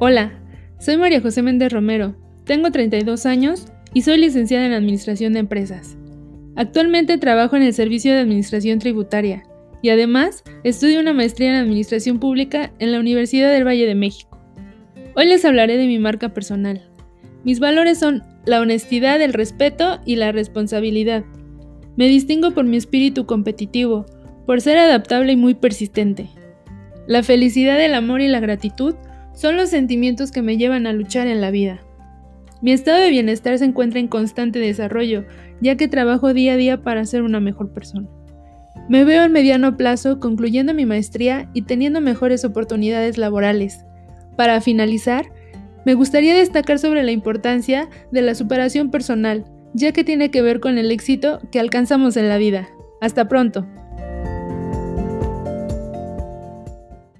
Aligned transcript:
Hola, 0.00 0.30
soy 0.78 0.96
María 0.96 1.20
José 1.20 1.42
Méndez 1.42 1.72
Romero, 1.72 2.14
tengo 2.44 2.70
32 2.70 3.26
años 3.26 3.66
y 3.92 4.02
soy 4.02 4.18
licenciada 4.18 4.64
en 4.64 4.72
Administración 4.72 5.32
de 5.32 5.40
Empresas. 5.40 5.96
Actualmente 6.54 7.18
trabajo 7.18 7.56
en 7.56 7.64
el 7.64 7.74
Servicio 7.74 8.12
de 8.12 8.20
Administración 8.20 8.78
Tributaria 8.78 9.42
y 9.82 9.88
además 9.88 10.44
estudio 10.62 11.00
una 11.00 11.14
maestría 11.14 11.48
en 11.48 11.56
Administración 11.56 12.20
Pública 12.20 12.72
en 12.78 12.92
la 12.92 13.00
Universidad 13.00 13.50
del 13.50 13.66
Valle 13.66 13.88
de 13.88 13.96
México. 13.96 14.38
Hoy 15.16 15.26
les 15.26 15.44
hablaré 15.44 15.76
de 15.76 15.88
mi 15.88 15.98
marca 15.98 16.28
personal. 16.28 16.88
Mis 17.42 17.58
valores 17.58 17.98
son 17.98 18.22
la 18.46 18.60
honestidad, 18.60 19.20
el 19.20 19.32
respeto 19.32 19.98
y 20.06 20.14
la 20.14 20.30
responsabilidad. 20.30 21.24
Me 21.96 22.06
distingo 22.06 22.52
por 22.52 22.64
mi 22.66 22.76
espíritu 22.76 23.26
competitivo, 23.26 24.06
por 24.46 24.60
ser 24.60 24.78
adaptable 24.78 25.32
y 25.32 25.36
muy 25.36 25.54
persistente. 25.54 26.28
La 27.08 27.24
felicidad, 27.24 27.80
el 27.84 27.94
amor 27.94 28.20
y 28.20 28.28
la 28.28 28.38
gratitud 28.38 28.94
son 29.38 29.56
los 29.56 29.70
sentimientos 29.70 30.32
que 30.32 30.42
me 30.42 30.56
llevan 30.56 30.88
a 30.88 30.92
luchar 30.92 31.28
en 31.28 31.40
la 31.40 31.52
vida. 31.52 31.78
Mi 32.60 32.72
estado 32.72 32.98
de 32.98 33.08
bienestar 33.08 33.56
se 33.56 33.66
encuentra 33.66 34.00
en 34.00 34.08
constante 34.08 34.58
desarrollo, 34.58 35.26
ya 35.60 35.76
que 35.76 35.86
trabajo 35.86 36.34
día 36.34 36.54
a 36.54 36.56
día 36.56 36.82
para 36.82 37.04
ser 37.04 37.22
una 37.22 37.38
mejor 37.38 37.72
persona. 37.72 38.08
Me 38.88 39.04
veo 39.04 39.22
en 39.22 39.30
mediano 39.30 39.76
plazo 39.76 40.18
concluyendo 40.18 40.74
mi 40.74 40.86
maestría 40.86 41.48
y 41.54 41.62
teniendo 41.62 42.00
mejores 42.00 42.44
oportunidades 42.44 43.16
laborales. 43.16 43.84
Para 44.36 44.60
finalizar, 44.60 45.26
me 45.86 45.94
gustaría 45.94 46.34
destacar 46.34 46.80
sobre 46.80 47.04
la 47.04 47.12
importancia 47.12 47.88
de 48.10 48.22
la 48.22 48.34
superación 48.34 48.90
personal, 48.90 49.44
ya 49.72 49.92
que 49.92 50.02
tiene 50.02 50.32
que 50.32 50.42
ver 50.42 50.58
con 50.58 50.78
el 50.78 50.90
éxito 50.90 51.38
que 51.52 51.60
alcanzamos 51.60 52.16
en 52.16 52.28
la 52.28 52.38
vida. 52.38 52.70
Hasta 53.00 53.28
pronto. 53.28 53.68